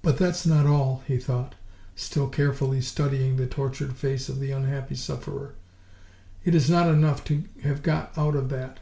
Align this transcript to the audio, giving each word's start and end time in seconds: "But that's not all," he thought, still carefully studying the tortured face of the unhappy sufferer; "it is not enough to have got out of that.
"But 0.00 0.16
that's 0.16 0.46
not 0.46 0.64
all," 0.64 1.02
he 1.06 1.18
thought, 1.18 1.56
still 1.94 2.26
carefully 2.26 2.80
studying 2.80 3.36
the 3.36 3.46
tortured 3.46 3.94
face 3.94 4.30
of 4.30 4.40
the 4.40 4.50
unhappy 4.50 4.94
sufferer; 4.94 5.54
"it 6.46 6.54
is 6.54 6.70
not 6.70 6.88
enough 6.88 7.22
to 7.26 7.44
have 7.62 7.82
got 7.82 8.16
out 8.16 8.34
of 8.34 8.48
that. 8.48 8.80